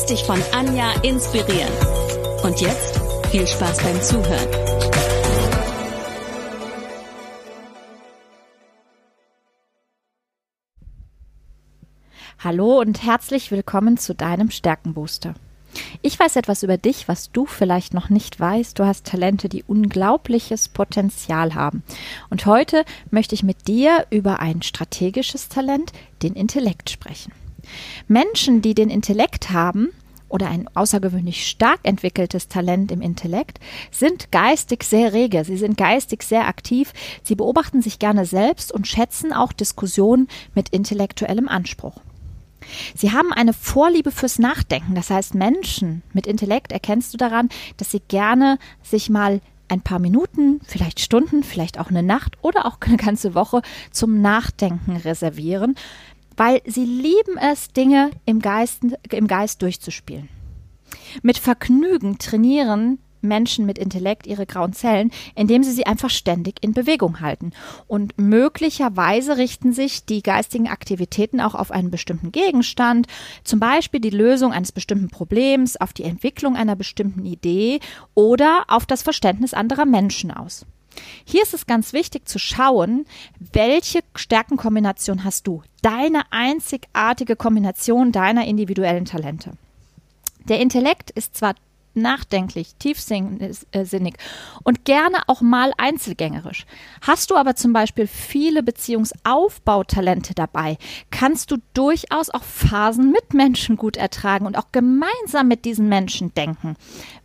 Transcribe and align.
Lass 0.00 0.06
dich 0.06 0.24
von 0.24 0.42
Anja 0.52 0.92
inspirieren. 1.02 1.70
Und 2.42 2.58
jetzt 2.62 2.98
viel 3.30 3.46
Spaß 3.46 3.82
beim 3.82 4.00
Zuhören. 4.00 4.48
Hallo 12.38 12.80
und 12.80 13.02
herzlich 13.02 13.50
willkommen 13.50 13.98
zu 13.98 14.14
deinem 14.14 14.50
Stärkenbooster. 14.50 15.34
Ich 16.00 16.18
weiß 16.18 16.36
etwas 16.36 16.62
über 16.62 16.78
dich, 16.78 17.06
was 17.06 17.30
du 17.30 17.44
vielleicht 17.44 17.92
noch 17.92 18.08
nicht 18.08 18.40
weißt. 18.40 18.78
Du 18.78 18.86
hast 18.86 19.06
Talente, 19.06 19.50
die 19.50 19.64
unglaubliches 19.64 20.70
Potenzial 20.70 21.54
haben. 21.54 21.82
Und 22.30 22.46
heute 22.46 22.86
möchte 23.10 23.34
ich 23.34 23.42
mit 23.42 23.68
dir 23.68 24.06
über 24.08 24.40
ein 24.40 24.62
strategisches 24.62 25.50
Talent, 25.50 25.92
den 26.22 26.32
Intellekt, 26.32 26.88
sprechen. 26.88 27.32
Menschen, 28.08 28.62
die 28.62 28.74
den 28.74 28.90
Intellekt 28.90 29.50
haben, 29.50 29.90
oder 30.30 30.48
ein 30.48 30.68
außergewöhnlich 30.74 31.46
stark 31.46 31.80
entwickeltes 31.82 32.48
Talent 32.48 32.90
im 32.92 33.02
Intellekt, 33.02 33.58
sind 33.90 34.32
geistig 34.32 34.84
sehr 34.84 35.12
rege, 35.12 35.44
sie 35.44 35.56
sind 35.56 35.76
geistig 35.76 36.22
sehr 36.22 36.46
aktiv, 36.46 36.92
sie 37.22 37.34
beobachten 37.34 37.82
sich 37.82 37.98
gerne 37.98 38.24
selbst 38.24 38.72
und 38.72 38.86
schätzen 38.86 39.32
auch 39.32 39.52
Diskussionen 39.52 40.28
mit 40.54 40.70
intellektuellem 40.70 41.48
Anspruch. 41.48 41.96
Sie 42.94 43.10
haben 43.10 43.32
eine 43.32 43.52
Vorliebe 43.52 44.12
fürs 44.12 44.38
Nachdenken. 44.38 44.94
Das 44.94 45.10
heißt, 45.10 45.34
Menschen 45.34 46.02
mit 46.12 46.26
Intellekt 46.26 46.72
erkennst 46.72 47.12
du 47.12 47.18
daran, 47.18 47.48
dass 47.78 47.90
sie 47.90 48.02
gerne 48.06 48.58
sich 48.82 49.10
mal 49.10 49.40
ein 49.68 49.80
paar 49.80 49.98
Minuten, 49.98 50.60
vielleicht 50.66 51.00
Stunden, 51.00 51.42
vielleicht 51.42 51.78
auch 51.78 51.88
eine 51.88 52.02
Nacht 52.02 52.36
oder 52.42 52.66
auch 52.66 52.78
eine 52.80 52.96
ganze 52.96 53.34
Woche 53.34 53.62
zum 53.92 54.20
Nachdenken 54.20 54.96
reservieren, 54.96 55.76
weil 56.36 56.60
sie 56.64 56.84
lieben 56.84 57.36
es, 57.38 57.68
Dinge 57.68 58.10
im 58.24 58.40
Geist, 58.40 58.82
im 59.10 59.26
Geist 59.26 59.62
durchzuspielen. 59.62 60.28
Mit 61.22 61.38
Vergnügen 61.38 62.18
trainieren 62.18 62.98
Menschen 63.22 63.66
mit 63.66 63.78
Intellekt 63.78 64.26
ihre 64.26 64.46
grauen 64.46 64.72
Zellen, 64.72 65.10
indem 65.34 65.62
sie 65.62 65.72
sie 65.72 65.86
einfach 65.86 66.10
ständig 66.10 66.56
in 66.62 66.72
Bewegung 66.72 67.20
halten. 67.20 67.52
Und 67.86 68.14
möglicherweise 68.18 69.36
richten 69.36 69.72
sich 69.72 70.04
die 70.04 70.22
geistigen 70.22 70.68
Aktivitäten 70.68 71.40
auch 71.40 71.54
auf 71.54 71.70
einen 71.70 71.90
bestimmten 71.90 72.32
Gegenstand, 72.32 73.06
zum 73.44 73.60
Beispiel 73.60 74.00
die 74.00 74.10
Lösung 74.10 74.52
eines 74.52 74.72
bestimmten 74.72 75.08
Problems, 75.08 75.76
auf 75.76 75.92
die 75.92 76.04
Entwicklung 76.04 76.56
einer 76.56 76.76
bestimmten 76.76 77.24
Idee 77.24 77.80
oder 78.14 78.64
auf 78.68 78.86
das 78.86 79.02
Verständnis 79.02 79.54
anderer 79.54 79.86
Menschen 79.86 80.30
aus. 80.30 80.66
Hier 81.24 81.42
ist 81.42 81.54
es 81.54 81.66
ganz 81.66 81.92
wichtig 81.92 82.28
zu 82.28 82.38
schauen, 82.38 83.06
welche 83.52 84.00
Stärkenkombination 84.14 85.24
hast 85.24 85.46
du? 85.46 85.62
Deine 85.82 86.22
einzigartige 86.30 87.36
Kombination 87.36 88.12
deiner 88.12 88.46
individuellen 88.46 89.04
Talente. 89.04 89.52
Der 90.48 90.60
Intellekt 90.60 91.10
ist 91.10 91.36
zwar 91.36 91.54
nachdenklich, 91.94 92.74
tiefsinnig 92.78 94.14
und 94.62 94.84
gerne 94.84 95.18
auch 95.26 95.40
mal 95.40 95.72
einzelgängerisch. 95.76 96.66
Hast 97.02 97.30
du 97.30 97.36
aber 97.36 97.56
zum 97.56 97.72
Beispiel 97.72 98.06
viele 98.06 98.62
Beziehungsaufbautalente 98.62 100.34
dabei, 100.34 100.78
kannst 101.10 101.50
du 101.50 101.56
durchaus 101.74 102.30
auch 102.30 102.44
Phasen 102.44 103.10
mit 103.12 103.34
Menschen 103.34 103.76
gut 103.76 103.96
ertragen 103.96 104.46
und 104.46 104.56
auch 104.56 104.72
gemeinsam 104.72 105.48
mit 105.48 105.64
diesen 105.64 105.88
Menschen 105.88 106.34
denken. 106.34 106.76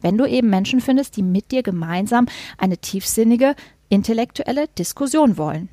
Wenn 0.01 0.17
du 0.17 0.25
eben 0.25 0.49
Menschen 0.49 0.81
findest, 0.81 1.17
die 1.17 1.23
mit 1.23 1.51
dir 1.51 1.63
gemeinsam 1.63 2.27
eine 2.57 2.77
tiefsinnige, 2.77 3.55
intellektuelle 3.89 4.67
Diskussion 4.69 5.37
wollen. 5.37 5.69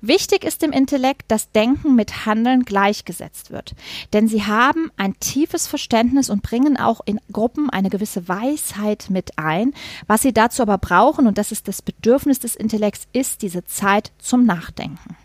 Wichtig 0.00 0.44
ist 0.44 0.62
im 0.62 0.72
Intellekt, 0.72 1.24
dass 1.28 1.50
Denken 1.50 1.94
mit 1.94 2.24
Handeln 2.24 2.64
gleichgesetzt 2.64 3.50
wird. 3.50 3.74
Denn 4.12 4.28
sie 4.28 4.44
haben 4.44 4.90
ein 4.96 5.18
tiefes 5.18 5.66
Verständnis 5.66 6.30
und 6.30 6.42
bringen 6.42 6.76
auch 6.76 7.00
in 7.04 7.20
Gruppen 7.32 7.68
eine 7.68 7.90
gewisse 7.90 8.28
Weisheit 8.28 9.06
mit 9.10 9.38
ein. 9.38 9.74
Was 10.06 10.22
sie 10.22 10.32
dazu 10.32 10.62
aber 10.62 10.78
brauchen, 10.78 11.26
und 11.26 11.36
das 11.36 11.50
ist 11.50 11.66
das 11.66 11.82
Bedürfnis 11.82 12.38
des 12.38 12.54
Intellekts, 12.54 13.08
ist 13.12 13.42
diese 13.42 13.64
Zeit 13.64 14.12
zum 14.18 14.44
Nachdenken. 14.44 15.16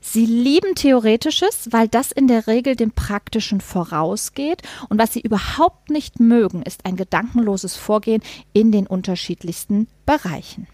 Sie 0.00 0.24
lieben 0.24 0.74
Theoretisches, 0.74 1.68
weil 1.70 1.88
das 1.88 2.10
in 2.10 2.26
der 2.26 2.46
Regel 2.46 2.74
dem 2.74 2.92
Praktischen 2.92 3.60
vorausgeht. 3.60 4.62
Und 4.88 4.98
was 4.98 5.12
sie 5.12 5.20
überhaupt 5.20 5.90
nicht 5.90 6.20
mögen, 6.20 6.62
ist 6.62 6.86
ein 6.86 6.96
gedankenloses 6.96 7.76
Vorgehen 7.76 8.22
in 8.52 8.72
den 8.72 8.86
unterschiedlichsten 8.86 9.88
Bereichen. 10.06 10.66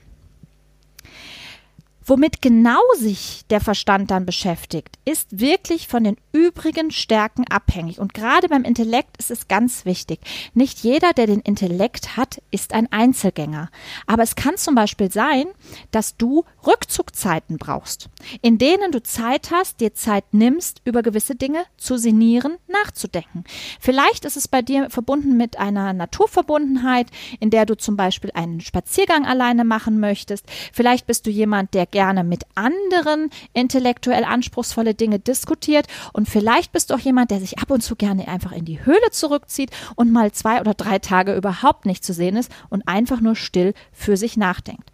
Womit 2.09 2.41
genau 2.41 2.78
sich 2.97 3.44
der 3.50 3.61
Verstand 3.61 4.12
dann 4.12 4.27
beschäftigt, 4.27 4.97
ist 5.05 5.41
wirklich 5.41 5.89
von 5.89 6.05
den 6.05 6.17
übrigen 6.31 6.93
Stärken 6.93 7.44
abhängig. 7.49 7.99
Und 7.99 8.15
gerade 8.15 8.49
beim 8.49 8.62
Intellekt 8.62 9.17
ist 9.17 9.33
es 9.33 9.49
ganz 9.49 9.84
wichtig. 9.84 10.21
Nicht 10.55 10.84
jeder, 10.84 11.12
der 11.15 11.27
den 11.27 11.41
Intellekt 11.41 12.16
hat, 12.16 12.41
ist 12.53 12.75
ein 12.75 12.93
Einzelgänger. 12.93 13.71
Aber 14.06 14.22
es 14.22 14.37
kann 14.37 14.56
zum 14.56 14.77
Beispiel 14.77 15.11
sein, 15.11 15.47
dass 15.91 16.16
du 16.16 16.45
Rückzugzeiten 16.65 17.59
brauchst, 17.59 18.09
in 18.41 18.59
denen 18.59 18.93
du 18.93 19.03
Zeit 19.03 19.50
hast, 19.50 19.81
dir 19.81 19.93
Zeit 19.93 20.27
nimmst, 20.31 20.83
über 20.84 21.03
gewisse 21.03 21.34
Dinge 21.34 21.65
zu 21.77 21.97
sinnieren, 21.97 22.56
nachzudenken. 22.69 23.43
Vielleicht 23.81 24.25
ist 24.25 24.37
es 24.37 24.47
bei 24.47 24.62
dir 24.62 24.91
verbunden 24.91 25.37
mit 25.37 25.59
einer 25.59 25.93
Naturverbundenheit, 25.93 27.09
in 27.41 27.50
der 27.50 27.66
du 27.66 27.77
zum 27.77 27.97
Beispiel 27.97 28.31
einen 28.33 28.61
Spaziergang 28.61 29.27
alleine 29.27 29.65
machen 29.65 29.99
möchtest. 29.99 30.45
Vielleicht 30.72 31.09
bist 31.09 31.27
du 31.27 31.31
jemand, 31.31 31.75
der 31.75 31.87
gerne 31.97 32.25
mit 32.25 32.45
anderen 32.55 33.31
intellektuell 33.55 34.23
anspruchsvolle 34.23 34.93
Dinge 34.93 35.19
diskutiert. 35.19 35.87
Und 36.12 36.29
vielleicht 36.29 36.71
bist 36.71 36.91
du 36.91 36.95
auch 36.95 36.99
jemand, 36.99 37.31
der 37.31 37.41
sich 37.41 37.59
ab 37.59 37.71
und 37.71 37.81
zu 37.81 37.97
gerne 37.97 38.29
einfach 38.29 38.53
in 38.53 38.67
die 38.67 38.84
Höhle 38.84 39.11
zurückzieht 39.12 39.71
und 39.95 40.12
mal 40.12 40.31
zwei 40.31 40.61
oder 40.61 40.75
drei 40.75 40.99
Tage 40.99 41.34
überhaupt 41.34 41.87
nicht 41.87 42.05
zu 42.05 42.12
sehen 42.12 42.37
ist 42.37 42.53
und 42.69 42.87
einfach 42.87 43.23
nur 43.23 43.34
still 43.34 43.73
für 43.93 44.19
sich 44.19 44.37
nachdenkt. 44.37 44.91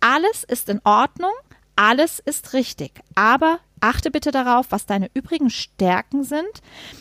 Alles 0.00 0.42
ist 0.42 0.68
in 0.68 0.80
Ordnung, 0.82 1.30
alles 1.76 2.18
ist 2.18 2.54
richtig, 2.54 2.90
aber 3.14 3.60
achte 3.78 4.10
bitte 4.10 4.32
darauf, 4.32 4.66
was 4.70 4.84
deine 4.84 5.10
übrigen 5.14 5.48
Stärken 5.48 6.24
sind, 6.24 6.42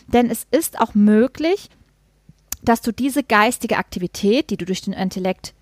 denn 0.05 0.29
es 0.29 0.45
ist 0.51 0.79
auch 0.79 0.93
möglich, 0.93 1.71
dass 2.61 2.81
du 2.81 2.91
diese 2.91 3.23
geistige 3.23 3.77
Aktivität, 3.77 4.51
die 4.51 4.57
du 4.57 4.65
durch 4.65 4.81
den 4.81 4.93
Intellekt 4.93 5.55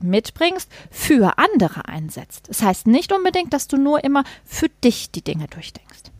mitbringst, 0.00 0.70
für 0.90 1.38
andere 1.38 1.86
einsetzt. 1.86 2.48
Das 2.48 2.62
heißt 2.62 2.86
nicht 2.86 3.12
unbedingt, 3.12 3.52
dass 3.52 3.68
du 3.68 3.76
nur 3.76 4.04
immer 4.04 4.24
für 4.44 4.68
dich 4.68 5.10
die 5.10 5.22
Dinge 5.22 5.46
durchdenkst. 5.48 6.10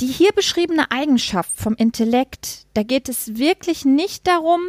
Die 0.00 0.06
hier 0.06 0.32
beschriebene 0.32 0.90
Eigenschaft 0.90 1.50
vom 1.54 1.74
Intellekt, 1.74 2.66
da 2.74 2.82
geht 2.82 3.08
es 3.08 3.36
wirklich 3.36 3.84
nicht 3.84 4.26
darum, 4.26 4.60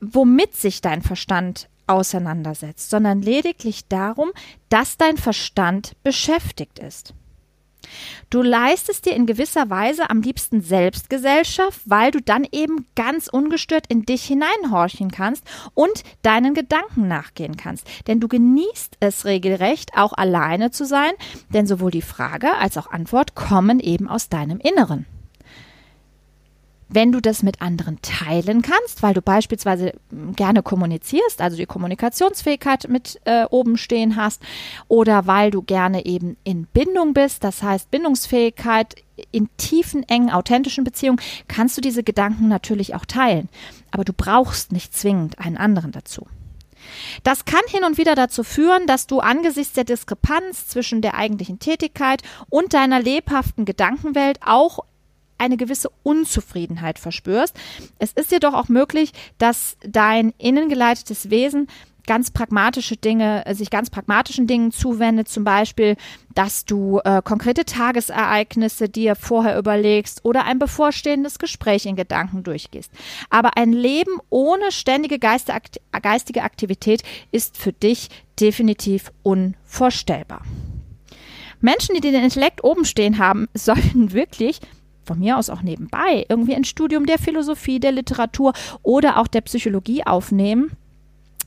womit 0.00 0.54
sich 0.54 0.80
dein 0.80 1.02
Verstand 1.02 1.68
auseinandersetzt, 1.88 2.88
sondern 2.88 3.20
lediglich 3.20 3.88
darum, 3.88 4.30
dass 4.68 4.96
dein 4.96 5.16
Verstand 5.16 5.96
beschäftigt 6.04 6.78
ist. 6.78 7.14
Du 8.30 8.42
leistest 8.42 9.06
dir 9.06 9.14
in 9.14 9.26
gewisser 9.26 9.70
Weise 9.70 10.10
am 10.10 10.22
liebsten 10.22 10.60
Selbstgesellschaft, 10.60 11.80
weil 11.86 12.10
du 12.10 12.20
dann 12.20 12.46
eben 12.50 12.86
ganz 12.94 13.28
ungestört 13.28 13.86
in 13.88 14.02
dich 14.02 14.24
hineinhorchen 14.24 15.10
kannst 15.10 15.44
und 15.74 16.02
deinen 16.22 16.54
Gedanken 16.54 17.08
nachgehen 17.08 17.56
kannst. 17.56 17.86
Denn 18.06 18.20
du 18.20 18.28
genießt 18.28 18.96
es 19.00 19.24
regelrecht, 19.24 19.96
auch 19.96 20.12
alleine 20.12 20.70
zu 20.70 20.84
sein, 20.84 21.12
denn 21.52 21.66
sowohl 21.66 21.90
die 21.90 22.02
Frage 22.02 22.54
als 22.56 22.76
auch 22.78 22.90
Antwort 22.90 23.34
kommen 23.34 23.80
eben 23.80 24.08
aus 24.08 24.28
deinem 24.28 24.58
Inneren. 24.58 25.06
Wenn 26.92 27.12
du 27.12 27.20
das 27.20 27.42
mit 27.42 27.62
anderen 27.62 28.00
teilen 28.02 28.62
kannst, 28.62 29.02
weil 29.02 29.14
du 29.14 29.22
beispielsweise 29.22 29.92
hm, 30.10 30.34
gerne 30.34 30.62
kommunizierst, 30.62 31.40
also 31.40 31.56
die 31.56 31.66
Kommunikationsfähigkeit 31.66 32.88
mit 32.88 33.20
äh, 33.24 33.44
oben 33.44 33.76
stehen 33.76 34.16
hast, 34.16 34.42
oder 34.88 35.26
weil 35.26 35.50
du 35.50 35.62
gerne 35.62 36.04
eben 36.04 36.36
in 36.42 36.66
Bindung 36.66 37.14
bist, 37.14 37.44
das 37.44 37.62
heißt 37.62 37.90
Bindungsfähigkeit 37.90 38.96
in 39.30 39.48
tiefen, 39.56 40.02
engen, 40.08 40.30
authentischen 40.30 40.82
Beziehungen, 40.82 41.20
kannst 41.46 41.76
du 41.76 41.80
diese 41.80 42.02
Gedanken 42.02 42.48
natürlich 42.48 42.94
auch 42.94 43.04
teilen. 43.04 43.48
Aber 43.90 44.04
du 44.04 44.12
brauchst 44.12 44.72
nicht 44.72 44.96
zwingend 44.96 45.38
einen 45.38 45.56
anderen 45.56 45.92
dazu. 45.92 46.26
Das 47.22 47.44
kann 47.44 47.60
hin 47.68 47.84
und 47.84 47.98
wieder 47.98 48.14
dazu 48.14 48.42
führen, 48.42 48.86
dass 48.86 49.06
du 49.06 49.20
angesichts 49.20 49.74
der 49.74 49.84
Diskrepanz 49.84 50.66
zwischen 50.66 51.02
der 51.02 51.14
eigentlichen 51.14 51.58
Tätigkeit 51.58 52.22
und 52.48 52.74
deiner 52.74 53.00
lebhaften 53.00 53.64
Gedankenwelt 53.64 54.40
auch 54.44 54.80
eine 55.40 55.56
gewisse 55.56 55.90
Unzufriedenheit 56.02 56.98
verspürst. 56.98 57.56
Es 57.98 58.12
ist 58.12 58.30
jedoch 58.30 58.54
auch 58.54 58.68
möglich, 58.68 59.12
dass 59.38 59.76
dein 59.82 60.32
innengeleitetes 60.38 61.30
Wesen 61.30 61.66
ganz 62.06 62.30
pragmatische 62.30 62.96
Dinge, 62.96 63.46
äh, 63.46 63.54
sich 63.54 63.70
ganz 63.70 63.88
pragmatischen 63.88 64.46
Dingen 64.46 64.72
zuwendet, 64.72 65.28
zum 65.28 65.44
Beispiel, 65.44 65.96
dass 66.34 66.64
du 66.64 66.98
äh, 67.04 67.22
konkrete 67.22 67.64
Tagesereignisse 67.64 68.88
dir 68.88 69.14
vorher 69.14 69.56
überlegst 69.56 70.24
oder 70.24 70.44
ein 70.44 70.58
bevorstehendes 70.58 71.38
Gespräch 71.38 71.86
in 71.86 71.96
Gedanken 71.96 72.42
durchgehst. 72.42 72.90
Aber 73.28 73.56
ein 73.56 73.72
Leben 73.72 74.18
ohne 74.28 74.72
ständige 74.72 75.18
geistige 75.20 76.42
Aktivität 76.42 77.02
ist 77.30 77.56
für 77.56 77.72
dich 77.72 78.08
definitiv 78.40 79.12
unvorstellbar. 79.22 80.42
Menschen, 81.60 81.94
die 81.94 82.00
den 82.00 82.14
Intellekt 82.14 82.64
oben 82.64 82.84
stehen 82.84 83.18
haben, 83.18 83.46
sollten 83.54 84.12
wirklich 84.12 84.60
von 85.10 85.18
mir 85.18 85.38
aus 85.38 85.50
auch 85.50 85.62
nebenbei 85.62 86.24
irgendwie 86.28 86.54
ein 86.54 86.62
Studium 86.62 87.04
der 87.04 87.18
Philosophie, 87.18 87.80
der 87.80 87.90
Literatur 87.90 88.52
oder 88.84 89.18
auch 89.18 89.26
der 89.26 89.40
Psychologie 89.40 90.06
aufnehmen 90.06 90.70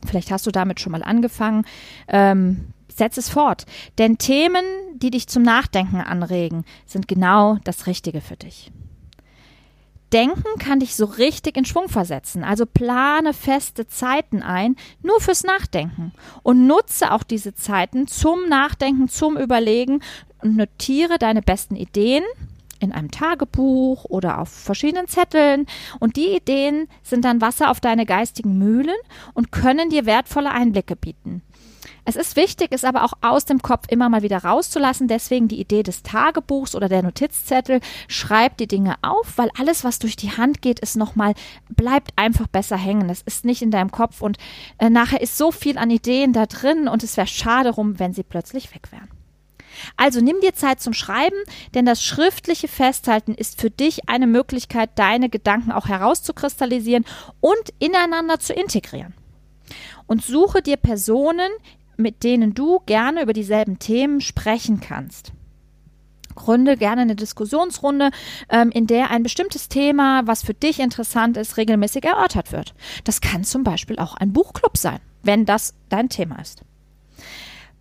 Vielleicht 0.06 0.32
hast 0.32 0.46
du 0.46 0.52
damit 0.52 0.80
schon 0.80 0.92
mal 0.92 1.04
angefangen. 1.04 1.66
Ähm, 2.08 2.74
setz 2.88 3.18
es 3.18 3.30
fort. 3.30 3.66
Denn 3.98 4.18
Themen, 4.18 4.66
die 4.96 5.12
dich 5.12 5.28
zum 5.28 5.44
Nachdenken 5.44 5.98
anregen, 5.98 6.66
sind 6.86 7.08
genau 7.08 7.58
das 7.64 7.88
Richtige 7.88 8.22
für 8.22 8.36
dich. 8.36 8.72
Denken 10.12 10.60
kann 10.60 10.80
dich 10.80 10.96
so 10.96 11.06
richtig 11.06 11.58
in 11.58 11.66
Schwung 11.66 11.90
versetzen. 11.90 12.44
Also 12.44 12.68
plane 12.68 13.34
feste 13.34 13.88
Zeiten 13.88 14.44
ein, 14.44 14.76
nur 15.02 15.20
fürs 15.20 15.44
Nachdenken. 15.44 16.12
Und 16.44 16.68
nutze 16.68 17.12
auch 17.12 17.24
diese 17.24 17.56
Zeiten 17.56 18.06
zum 18.06 18.48
Nachdenken, 18.48 19.08
zum 19.08 19.38
Überlegen 19.38 20.02
und 20.44 20.56
notiere 20.56 21.18
deine 21.18 21.42
besten 21.42 21.76
Ideen 21.76 22.24
in 22.80 22.92
einem 22.92 23.12
Tagebuch 23.12 24.06
oder 24.06 24.40
auf 24.40 24.50
verschiedenen 24.50 25.08
Zetteln. 25.08 25.66
Und 26.00 26.16
die 26.16 26.36
Ideen 26.36 26.88
sind 27.02 27.26
dann 27.26 27.42
Wasser 27.42 27.72
auf 27.72 27.80
deine 27.80 28.06
geistigen 28.06 28.58
Mühlen 28.58 28.96
und 29.34 29.52
können 29.52 29.90
dir 29.90 30.06
wertvolle 30.06 30.52
Einblicke 30.52 30.96
bieten. 30.96 31.42
Es 32.06 32.16
ist 32.18 32.36
wichtig, 32.36 32.70
es 32.72 32.84
aber 32.84 33.06
auch 33.06 33.14
aus 33.22 33.46
dem 33.46 33.62
Kopf 33.62 33.86
immer 33.90 34.10
mal 34.10 34.24
wieder 34.24 34.44
rauszulassen. 34.44 35.08
Deswegen 35.08 35.48
die 35.48 35.60
Idee 35.60 35.84
des 35.84 36.04
Tagebuchs 36.04 36.76
oder 36.76 36.90
der 36.90 37.02
Notizzettel. 37.02 37.80
Schreib 38.08 38.58
die 38.58 38.68
Dinge 38.68 38.96
auf, 39.02 39.38
weil 39.38 39.50
alles, 39.58 39.84
was 39.84 40.00
durch 40.00 40.18
die 40.18 40.32
Hand 40.32 40.62
geht, 40.62 40.80
ist 40.80 40.98
nochmal, 40.98 41.34
bleibt 41.70 42.12
einfach 42.18 42.48
besser 42.48 42.78
hängen. 42.78 43.10
Es 43.10 43.22
ist 43.22 43.46
nicht 43.46 43.62
in 43.62 43.72
deinem 43.72 43.92
Kopf 43.92 44.22
und 44.22 44.38
äh, 44.80 44.90
nachher 44.90 45.22
ist 45.22 45.38
so 45.38 45.52
viel 45.52 45.78
an 45.78 45.90
Ideen 45.90 46.34
da 46.34 46.46
drin 46.46 46.88
und 46.88 47.04
es 47.04 47.16
wäre 47.16 47.28
schade 47.28 47.70
rum, 47.70 48.00
wenn 48.00 48.14
sie 48.14 48.24
plötzlich 48.24 48.74
weg 48.76 48.92
wären. 48.92 49.08
Also 49.98 50.22
nimm 50.22 50.40
dir 50.42 50.54
Zeit 50.54 50.82
zum 50.82 50.94
Schreiben, 50.94 51.36
denn 51.74 51.86
das 51.86 52.04
schriftliche 52.04 52.68
Festhalten 52.68 53.34
ist 53.34 53.60
für 53.60 53.70
dich 53.70 54.10
eine 54.10 54.28
Möglichkeit, 54.28 54.92
deine 54.96 55.30
Gedanken 55.30 55.72
auch 55.72 55.88
herauszukristallisieren 55.88 57.06
und 57.40 57.74
ineinander 57.80 58.40
zu 58.40 58.54
integrieren. 58.54 59.14
Und 60.08 60.24
suche 60.24 60.62
dir 60.62 60.78
Personen, 60.78 61.52
mit 61.98 62.24
denen 62.24 62.54
du 62.54 62.82
gerne 62.86 63.22
über 63.24 63.34
dieselben 63.34 63.80
Themen 63.80 64.22
sprechen 64.22 64.80
kannst. 64.82 65.32
Gründe 66.36 66.78
gerne 66.78 67.02
eine 67.02 67.16
Diskussionsrunde, 67.16 68.10
ähm, 68.50 68.72
in 68.72 68.88
der 68.88 69.12
ein 69.12 69.24
bestimmtes 69.24 69.70
Thema, 69.70 70.26
was 70.26 70.44
für 70.44 70.54
dich 70.54 70.80
interessant 70.80 71.38
ist, 71.38 71.58
regelmäßig 71.58 72.04
erörtert 72.06 72.52
wird. 72.52 72.74
Das 73.04 73.22
kann 73.22 73.44
zum 73.44 73.64
Beispiel 73.64 74.00
auch 74.00 74.16
ein 74.16 74.34
Buchclub 74.34 74.78
sein, 74.78 75.00
wenn 75.22 75.46
das 75.46 75.76
dein 75.90 76.10
Thema 76.10 76.40
ist. 76.42 76.62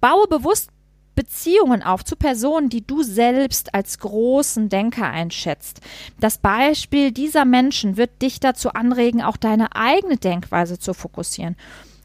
Baue 0.01 0.27
bewusst 0.29 0.71
Beziehungen 1.15 1.83
auf 1.83 2.05
zu 2.05 2.17
Personen, 2.17 2.69
die 2.69 2.87
du 2.87 3.03
selbst 3.03 3.75
als 3.75 3.99
großen 3.99 4.69
Denker 4.69 5.11
einschätzt. 5.11 5.81
Das 6.21 6.39
Beispiel 6.39 7.13
dieser 7.13 7.45
Menschen 7.45 7.97
wird 7.97 8.23
dich 8.23 8.41
dazu 8.41 8.71
anregen, 8.71 9.23
auch 9.23 9.37
deine 9.37 9.75
eigene 9.75 10.17
Denkweise 10.17 10.79
zu 10.79 10.95
fokussieren. 10.95 11.57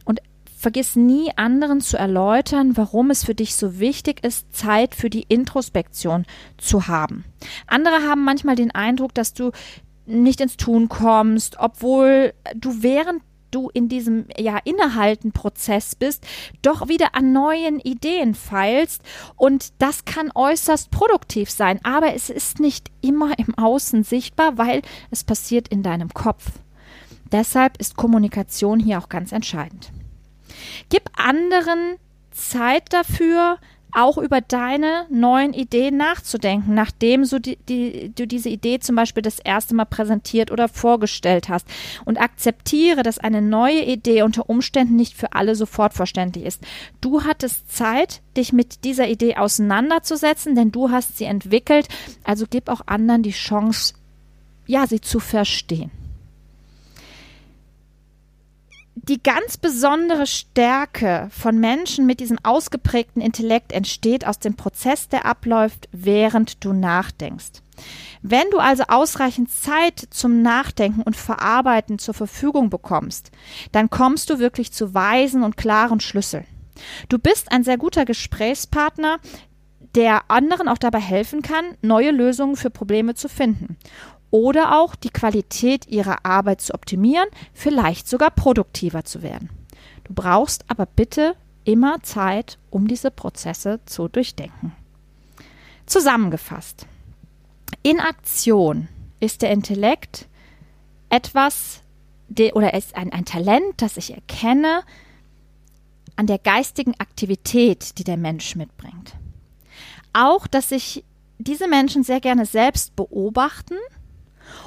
Und 0.05 0.21
vergiss 0.57 0.95
nie 0.95 1.31
anderen 1.35 1.81
zu 1.81 1.97
erläutern, 1.97 2.75
warum 2.75 3.11
es 3.11 3.23
für 3.23 3.35
dich 3.35 3.55
so 3.55 3.79
wichtig 3.79 4.23
ist, 4.23 4.55
Zeit 4.55 4.95
für 4.95 5.09
die 5.09 5.25
Introspektion 5.27 6.25
zu 6.57 6.87
haben. 6.87 7.23
Andere 7.67 8.07
haben 8.07 8.23
manchmal 8.23 8.55
den 8.55 8.71
Eindruck, 8.71 9.13
dass 9.13 9.33
du 9.33 9.51
nicht 10.05 10.41
ins 10.41 10.57
Tun 10.57 10.89
kommst, 10.89 11.57
obwohl 11.59 12.33
du 12.55 12.81
während 12.81 13.21
du 13.51 13.69
in 13.73 13.89
diesem 13.89 14.25
ja 14.37 14.57
innehalten 14.63 15.31
Prozess 15.31 15.95
bist, 15.95 16.25
doch 16.61 16.87
wieder 16.87 17.15
an 17.15 17.33
neuen 17.33 17.79
Ideen 17.79 18.35
feilst 18.35 19.01
und 19.35 19.73
das 19.79 20.05
kann 20.05 20.31
äußerst 20.33 20.91
produktiv 20.91 21.49
sein, 21.49 21.79
aber 21.83 22.13
es 22.13 22.29
ist 22.29 22.59
nicht 22.59 22.91
immer 23.01 23.37
im 23.39 23.57
Außen 23.57 24.03
sichtbar, 24.03 24.57
weil 24.57 24.81
es 25.11 25.23
passiert 25.23 25.67
in 25.67 25.83
deinem 25.83 26.13
Kopf. 26.13 26.51
Deshalb 27.31 27.77
ist 27.77 27.97
Kommunikation 27.97 28.79
hier 28.79 28.99
auch 28.99 29.09
ganz 29.09 29.31
entscheidend. 29.31 29.91
Gib 30.89 31.03
anderen 31.17 31.97
Zeit 32.31 32.93
dafür, 32.93 33.57
auch 33.91 34.17
über 34.17 34.41
deine 34.41 35.05
neuen 35.09 35.53
Ideen 35.53 35.97
nachzudenken, 35.97 36.73
nachdem 36.73 37.25
so 37.25 37.39
die, 37.39 37.57
die, 37.67 38.11
du 38.13 38.27
diese 38.27 38.49
Idee 38.49 38.79
zum 38.79 38.95
Beispiel 38.95 39.23
das 39.23 39.39
erste 39.39 39.75
Mal 39.75 39.85
präsentiert 39.85 40.51
oder 40.51 40.67
vorgestellt 40.67 41.49
hast. 41.49 41.67
Und 42.05 42.19
akzeptiere, 42.19 43.03
dass 43.03 43.17
eine 43.17 43.41
neue 43.41 43.83
Idee 43.83 44.23
unter 44.23 44.49
Umständen 44.49 44.95
nicht 44.95 45.15
für 45.15 45.33
alle 45.33 45.55
sofort 45.55 45.93
verständlich 45.93 46.45
ist. 46.45 46.61
Du 47.01 47.23
hattest 47.23 47.71
Zeit, 47.71 48.21
dich 48.35 48.53
mit 48.53 48.83
dieser 48.83 49.07
Idee 49.07 49.35
auseinanderzusetzen, 49.35 50.55
denn 50.55 50.71
du 50.71 50.91
hast 50.91 51.17
sie 51.17 51.25
entwickelt. 51.25 51.87
Also 52.23 52.45
gib 52.49 52.69
auch 52.69 52.81
anderen 52.85 53.23
die 53.23 53.31
Chance, 53.31 53.93
ja, 54.67 54.85
sie 54.85 55.01
zu 55.01 55.19
verstehen 55.19 55.91
die 59.07 59.23
ganz 59.23 59.57
besondere 59.57 60.27
Stärke 60.27 61.29
von 61.31 61.57
Menschen 61.59 62.05
mit 62.05 62.19
diesem 62.19 62.37
ausgeprägten 62.43 63.21
Intellekt 63.21 63.71
entsteht 63.71 64.27
aus 64.27 64.39
dem 64.39 64.55
Prozess, 64.55 65.07
der 65.07 65.25
abläuft, 65.25 65.87
während 65.91 66.63
du 66.65 66.73
nachdenkst. 66.73 67.63
Wenn 68.21 68.49
du 68.51 68.57
also 68.57 68.83
ausreichend 68.87 69.51
Zeit 69.51 70.07
zum 70.09 70.41
Nachdenken 70.41 71.03
und 71.03 71.15
Verarbeiten 71.15 71.99
zur 71.99 72.15
Verfügung 72.15 72.69
bekommst, 72.69 73.31
dann 73.71 73.89
kommst 73.89 74.29
du 74.29 74.39
wirklich 74.39 74.73
zu 74.73 74.93
weisen 74.93 75.43
und 75.43 75.57
klaren 75.57 75.99
Schlüsseln. 75.99 76.45
Du 77.07 77.17
bist 77.17 77.51
ein 77.51 77.63
sehr 77.63 77.77
guter 77.77 78.03
Gesprächspartner, 78.03 79.19
der 79.95 80.29
anderen 80.29 80.67
auch 80.67 80.77
dabei 80.77 80.99
helfen 80.99 81.41
kann, 81.41 81.65
neue 81.81 82.11
Lösungen 82.11 82.55
für 82.55 82.69
Probleme 82.69 83.15
zu 83.15 83.29
finden 83.29 83.77
oder 84.31 84.79
auch 84.79 84.95
die 84.95 85.09
Qualität 85.09 85.87
ihrer 85.87 86.25
Arbeit 86.25 86.61
zu 86.61 86.73
optimieren, 86.73 87.27
vielleicht 87.53 88.07
sogar 88.07 88.31
produktiver 88.31 89.05
zu 89.05 89.21
werden. 89.21 89.49
Du 90.03 90.13
brauchst 90.13 90.65
aber 90.69 90.85
bitte 90.85 91.35
immer 91.63 92.01
Zeit, 92.01 92.57
um 92.69 92.87
diese 92.87 93.11
Prozesse 93.11 93.79
zu 93.85 94.07
durchdenken. 94.07 94.73
Zusammengefasst. 95.85 96.87
In 97.83 97.99
Aktion 97.99 98.87
ist 99.19 99.41
der 99.41 99.51
Intellekt 99.51 100.27
etwas 101.09 101.81
oder 102.53 102.73
ist 102.73 102.95
ein, 102.95 103.13
ein 103.13 103.25
Talent, 103.25 103.73
das 103.77 103.97
ich 103.97 104.13
erkenne 104.13 104.83
an 106.17 106.27
der 106.27 106.39
geistigen 106.39 106.93
Aktivität, 106.99 107.97
die 107.97 108.03
der 108.03 108.17
Mensch 108.17 108.55
mitbringt. 108.55 109.15
Auch, 110.13 110.47
dass 110.47 110.69
sich 110.69 111.03
diese 111.37 111.67
Menschen 111.67 112.03
sehr 112.03 112.19
gerne 112.19 112.45
selbst 112.45 112.95
beobachten 112.95 113.75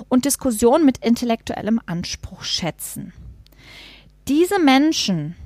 und 0.08 0.24
Diskussion 0.24 0.84
mit 0.84 0.98
intellektuellem 0.98 1.80
Anspruch 1.86 2.42
schätzen. 2.42 3.12
Diese 4.28 4.58
Menschen, 4.58 5.36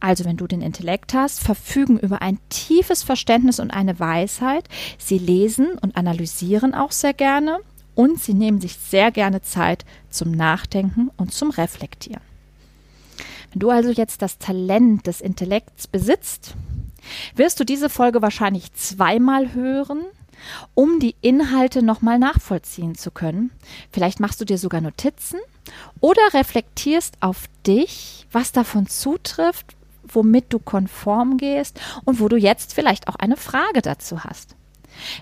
also 0.00 0.24
wenn 0.24 0.36
du 0.36 0.46
den 0.46 0.62
Intellekt 0.62 1.14
hast, 1.14 1.40
verfügen 1.40 1.98
über 1.98 2.22
ein 2.22 2.38
tiefes 2.48 3.02
Verständnis 3.02 3.58
und 3.58 3.70
eine 3.70 3.98
Weisheit. 3.98 4.68
Sie 4.98 5.18
lesen 5.18 5.78
und 5.80 5.96
analysieren 5.96 6.74
auch 6.74 6.92
sehr 6.92 7.14
gerne 7.14 7.58
und 7.94 8.20
sie 8.20 8.34
nehmen 8.34 8.60
sich 8.60 8.76
sehr 8.76 9.10
gerne 9.10 9.42
Zeit 9.42 9.84
zum 10.08 10.30
Nachdenken 10.30 11.10
und 11.16 11.32
zum 11.32 11.50
Reflektieren. 11.50 12.22
Wenn 13.50 13.60
du 13.60 13.70
also 13.70 13.90
jetzt 13.90 14.22
das 14.22 14.38
Talent 14.38 15.06
des 15.06 15.20
Intellekts 15.20 15.86
besitzt, 15.86 16.54
wirst 17.34 17.58
du 17.58 17.64
diese 17.64 17.88
Folge 17.88 18.22
wahrscheinlich 18.22 18.72
zweimal 18.74 19.54
hören 19.54 20.02
um 20.74 21.00
die 21.00 21.16
Inhalte 21.20 21.82
nochmal 21.82 22.18
nachvollziehen 22.18 22.94
zu 22.94 23.10
können. 23.10 23.50
Vielleicht 23.90 24.20
machst 24.20 24.40
du 24.40 24.44
dir 24.44 24.58
sogar 24.58 24.80
Notizen 24.80 25.40
oder 26.00 26.22
reflektierst 26.32 27.16
auf 27.20 27.44
dich, 27.66 28.26
was 28.32 28.52
davon 28.52 28.86
zutrifft, 28.86 29.76
womit 30.06 30.52
du 30.52 30.58
konform 30.58 31.36
gehst 31.36 31.80
und 32.04 32.20
wo 32.20 32.28
du 32.28 32.36
jetzt 32.36 32.74
vielleicht 32.74 33.08
auch 33.08 33.16
eine 33.16 33.36
Frage 33.36 33.82
dazu 33.82 34.24
hast. 34.24 34.56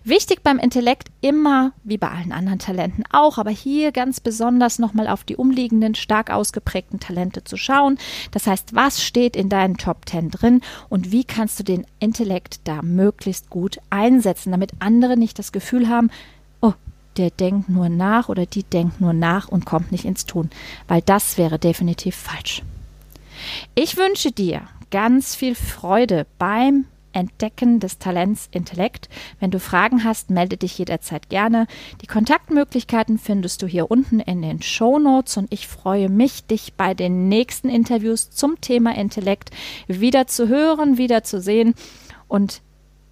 Wichtig 0.04 0.42
beim 0.42 0.59
Intellekt 0.59 1.09
immer, 1.21 1.73
wie 1.85 1.99
bei 1.99 2.11
allen 2.11 2.33
anderen 2.33 2.59
Talenten 2.59 3.04
auch, 3.11 3.38
aber 3.38 3.50
hier 3.50 3.92
ganz 3.92 4.21
besonders 4.21 4.78
nochmal 4.78 5.09
auf 5.09 5.25
die 5.25 5.37
umliegenden, 5.37 5.95
stark 5.95 6.30
ausgeprägten 6.30 7.00
Talente 7.00 7.45
zu 7.45 7.56
schauen. 7.56 7.99
Das 8.30 8.47
heißt, 8.47 8.75
was 8.75 9.02
steht 9.02 9.37
in 9.37 9.49
deinen 9.49 9.76
Top 9.76 10.09
10 10.09 10.30
drin 10.30 10.61
und 10.88 11.12
wie 11.12 11.25
kannst 11.25 11.59
du 11.59 11.64
den 11.64 11.87
Intellekt 11.99 12.61
da 12.64 12.83
möglichst 12.83 13.50
gut 13.50 13.78
einsetzen, 13.90 14.50
damit 14.50 14.73
andere 14.78 15.16
nicht 15.16 15.38
das 15.38 15.52
Gefühl 15.52 15.88
haben, 15.88 16.11
oh, 16.61 16.75
der 17.16 17.30
denkt 17.30 17.68
nur 17.68 17.88
nach 17.88 18.28
oder 18.28 18.47
die 18.47 18.64
denkt 18.64 19.00
nur 19.00 19.12
nach 19.12 19.49
und 19.49 19.66
kommt 19.66 19.92
nicht 19.92 20.04
ins 20.04 20.26
Tun, 20.26 20.50
weil 20.88 21.02
das 21.02 21.38
wäre 21.38 21.59
definitiv 21.59 22.16
falsch. 22.16 22.62
Ich 23.75 23.97
wünsche 23.97 24.33
dir 24.33 24.62
ganz 24.90 25.35
viel 25.35 25.54
Freude 25.54 26.26
beim 26.38 26.87
Entdecken 27.16 27.80
des 27.80 27.99
Talents 27.99 28.49
Intellekt. 28.52 29.08
Wenn 29.40 29.50
du 29.50 29.58
Fragen 29.58 30.04
hast, 30.04 30.30
melde 30.30 30.58
dich 30.58 30.76
jederzeit 30.78 31.30
gerne. 31.30 31.66
Die 32.02 32.06
Kontaktmöglichkeiten 32.06 33.18
findest 33.18 33.62
du 33.62 33.66
hier 33.66 33.90
unten 33.90 34.20
in 34.20 34.42
den 34.42 34.62
Show 34.62 34.99
Notes 34.99 35.38
und 35.38 35.52
ich 35.52 35.66
freue 35.66 36.11
mich, 36.11 36.44
dich 36.44 36.75
bei 36.75 36.92
den 36.92 37.28
nächsten 37.28 37.70
Interviews 37.70 38.30
zum 38.30 38.61
Thema 38.61 38.94
Intellekt 38.94 39.50
wieder 39.88 40.26
zu 40.26 40.49
hören, 40.49 40.99
wieder 40.99 41.25
zu 41.25 41.40
sehen 41.40 41.75
und 42.28 42.61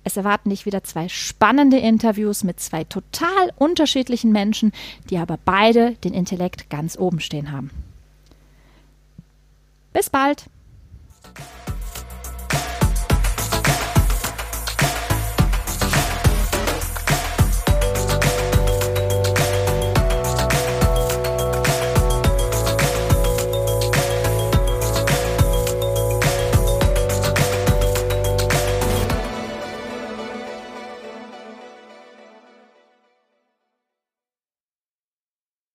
es 0.05 0.19
erwarten 0.19 0.51
dich 0.51 0.67
wieder 0.67 0.85
zwei 0.85 1.09
spannende 1.09 1.79
Interviews 1.79 2.45
mit 2.45 2.61
zwei 2.61 2.85
total 2.85 3.53
unterschiedlichen 3.57 4.33
Menschen, 4.33 4.73
die 5.09 5.17
aber 5.17 5.39
beide 5.43 5.93
den 6.05 6.13
Intellekt 6.13 6.69
ganz 6.69 6.99
oben 6.99 7.21
stehen 7.21 7.51
haben. 7.51 7.71
Bis 9.95 10.11
bald! 10.11 10.45